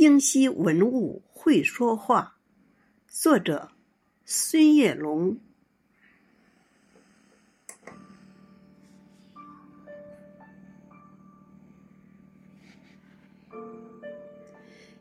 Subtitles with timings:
[0.00, 2.36] 京西文物会说话，
[3.08, 3.72] 作者
[4.24, 5.36] 孙月龙。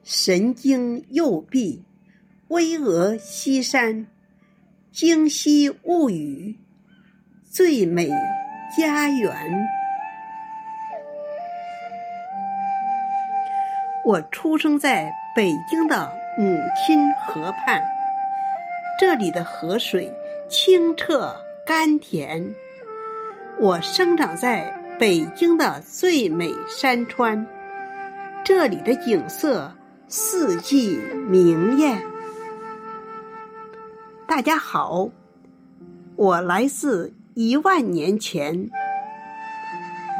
[0.04, 1.84] 神经右臂，
[2.48, 4.08] 巍峨西山，
[4.92, 6.58] 京西物语，
[7.44, 8.10] 最美
[8.76, 9.87] 家园。
[14.08, 17.84] 我出生在北京的母亲河畔，
[18.98, 20.10] 这里的河水
[20.48, 22.56] 清澈甘甜。
[23.60, 27.46] 我生长在北京的最美山川，
[28.46, 29.70] 这里的景色
[30.08, 30.98] 四季
[31.28, 32.02] 明艳。
[34.26, 35.10] 大家好，
[36.16, 38.70] 我来自一万年前，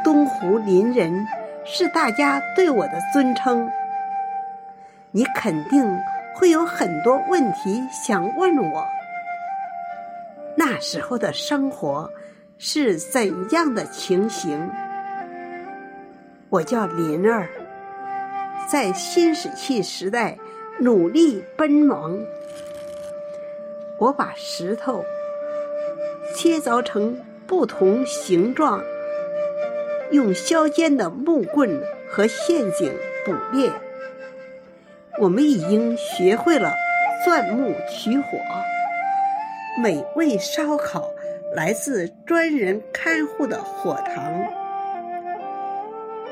[0.04, 1.26] 东湖林人
[1.64, 3.66] 是大家对我的尊称。
[5.10, 5.84] 你肯定
[6.34, 8.86] 会有很多问题想问我。
[10.56, 12.10] 那时候的生活
[12.58, 14.70] 是怎样的情形？
[16.50, 17.48] 我叫林儿，
[18.70, 20.36] 在新石器时代
[20.80, 22.18] 努力奔忙。
[23.98, 25.04] 我把石头
[26.34, 28.82] 切凿成不同形状，
[30.10, 32.92] 用削尖的木棍和陷阱
[33.24, 33.72] 捕猎。
[35.20, 36.72] 我们已经学会了
[37.24, 38.38] 钻木取火，
[39.82, 41.10] 美味烧烤
[41.54, 44.32] 来自专人看护的火塘，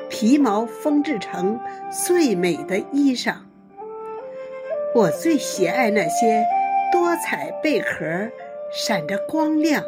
[0.08, 1.58] 皮毛缝制成
[1.90, 3.34] 最美的衣裳。
[4.94, 6.44] 我最喜爱那些
[6.92, 8.30] 多彩贝壳，
[8.72, 9.82] 闪着光亮。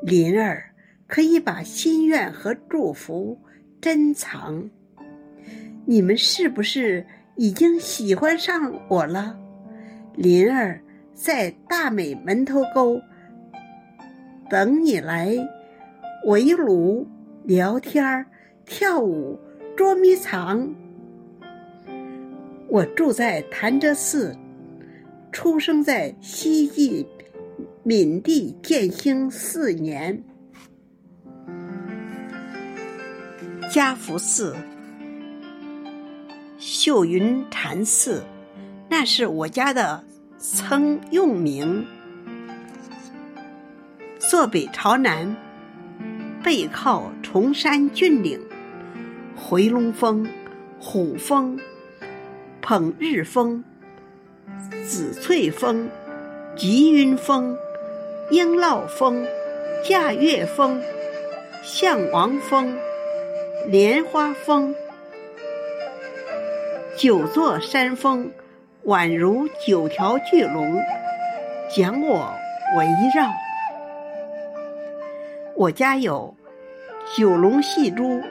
[0.00, 0.62] 灵儿
[1.08, 3.36] 可以把心愿和祝福
[3.80, 4.70] 珍藏。
[5.86, 7.04] 你们是不是？
[7.36, 9.38] 已经喜欢上我了，
[10.14, 10.80] 林儿
[11.12, 13.00] 在大美门头沟
[14.48, 15.36] 等你来
[16.26, 17.06] 围炉
[17.42, 18.24] 聊天
[18.64, 19.38] 跳舞、
[19.76, 20.74] 捉迷藏。
[22.68, 24.36] 我住在潭柘寺，
[25.32, 27.06] 出生在西晋
[27.82, 30.22] 闵帝建兴四年，
[33.72, 34.56] 嘉福寺。
[36.84, 38.22] 秀云禅寺，
[38.90, 40.04] 那是我家的
[40.36, 41.86] 曾用名。
[44.18, 45.34] 坐北朝南，
[46.42, 48.38] 背靠崇山峻岭，
[49.34, 50.28] 回龙峰、
[50.78, 51.58] 虎峰、
[52.60, 53.64] 捧日峰、
[54.86, 55.88] 紫翠峰、
[56.54, 57.56] 吉云峰、
[58.30, 59.26] 鹰烙峰、
[59.88, 60.82] 驾月峰、
[61.62, 62.76] 象王峰、
[63.70, 64.74] 莲花峰。
[66.96, 68.30] 九座山峰，
[68.84, 70.80] 宛如九条巨龙，
[71.68, 72.32] 将我
[72.78, 73.32] 围绕。
[75.56, 76.36] 我家有
[77.16, 78.22] 九龙戏珠、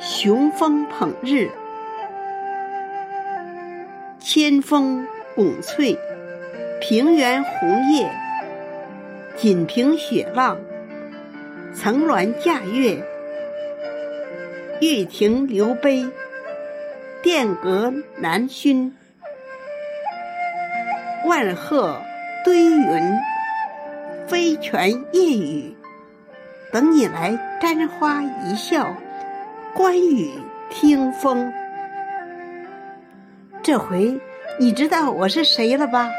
[0.00, 1.48] 雄风捧日、
[4.18, 5.06] 千峰
[5.36, 5.96] 拱翠、
[6.80, 8.10] 平原红叶、
[9.36, 10.58] 锦屏雪浪、
[11.72, 13.06] 层峦架月、
[14.80, 16.04] 玉亭流杯。
[17.24, 18.94] 殿阁南熏，
[21.24, 21.98] 万壑
[22.44, 23.18] 堆云，
[24.28, 25.74] 飞泉夜雨，
[26.70, 28.94] 等你来沾花一笑，
[29.74, 30.32] 观雨
[30.68, 31.50] 听风。
[33.62, 34.20] 这回
[34.60, 36.10] 你知道我是谁了吧？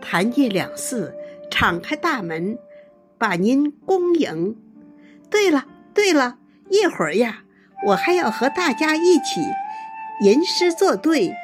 [0.00, 1.14] 谭记两寺
[1.52, 2.58] 敞开大门，
[3.16, 4.56] 把您恭迎。
[5.30, 5.64] 对了
[5.94, 6.36] 对了，
[6.68, 7.44] 一会儿呀。
[7.86, 9.40] 我还要和大家一起
[10.22, 11.34] 吟诗作对，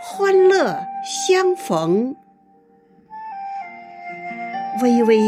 [0.00, 2.16] 欢乐相逢。
[4.82, 5.20] 巍巍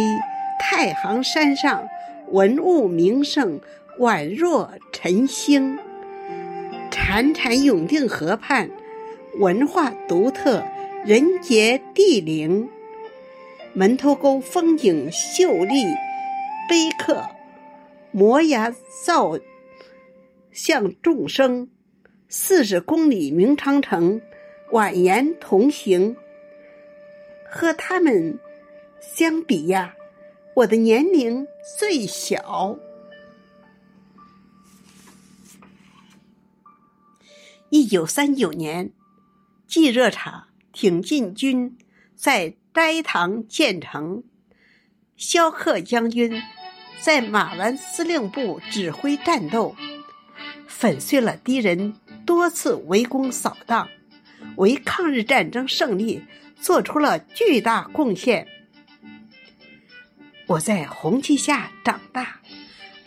[0.58, 1.88] 太行山上，
[2.32, 3.60] 文物名胜
[4.00, 5.78] 宛若晨星；
[6.90, 8.68] 潺潺永定河畔，
[9.38, 10.64] 文化独特，
[11.04, 12.68] 人杰地灵。
[13.74, 15.84] 门头沟风景秀丽，
[16.68, 17.22] 碑刻
[18.10, 18.74] 摩崖
[19.06, 19.38] 造。
[20.58, 21.68] 向众生，
[22.28, 24.20] 四十公里明长城，
[24.72, 26.16] 蜿蜒同行。
[27.48, 28.40] 和他们
[29.00, 29.94] 相比呀，
[30.56, 31.46] 我的年龄
[31.78, 32.76] 最小。
[37.70, 38.90] 一九三九年，
[39.68, 41.78] 冀热厂挺进军
[42.16, 44.24] 在斋堂建成，
[45.16, 46.42] 萧克将军
[47.00, 49.76] 在马兰司令部指挥战斗。
[50.68, 53.88] 粉碎了敌人多次围攻扫荡，
[54.56, 56.22] 为抗日战争胜利
[56.60, 58.46] 做出了巨大贡献。
[60.46, 62.40] 我在红旗下长大，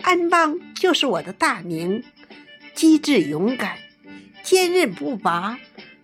[0.01, 2.03] 安邦就是我的大名。
[2.73, 3.77] 机智勇敢、
[4.43, 5.59] 坚韧不拔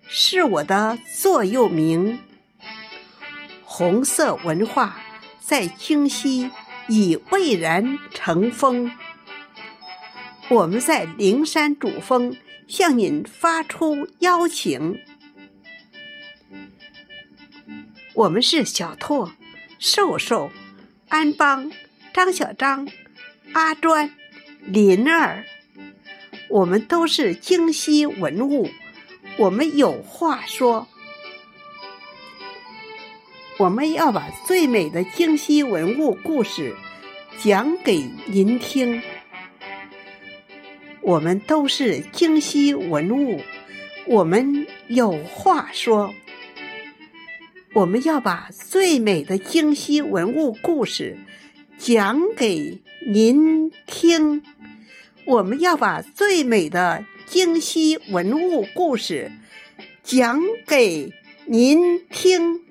[0.07, 2.19] 是我的座右铭。
[3.63, 4.99] 红色文化
[5.39, 6.51] 在京西
[6.87, 8.91] 已蔚然成风。
[10.49, 12.37] 我们在灵山主峰
[12.69, 14.97] 向您发出邀请。
[18.13, 19.33] 我们是小拓、
[19.77, 20.49] 瘦瘦、
[21.09, 21.69] 安邦、
[22.13, 22.87] 张小张、
[23.51, 24.09] 阿专、
[24.61, 25.43] 林儿，
[26.49, 28.69] 我们都是京西文物，
[29.37, 30.87] 我们有话说。
[33.59, 36.73] 我们要把最美的京西文物故事
[37.43, 39.01] 讲给您听。
[41.07, 43.39] 我们都是京西文物，
[44.07, 46.13] 我们有话说。
[47.73, 51.17] 我们要把最美的京西文物故事
[51.77, 54.43] 讲给您听。
[55.25, 59.31] 我们要把最美的京西文物故事
[60.03, 61.13] 讲给
[61.45, 62.66] 您听。